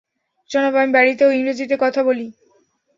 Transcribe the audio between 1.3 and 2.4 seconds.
ইংরেজি তে কথা বলি।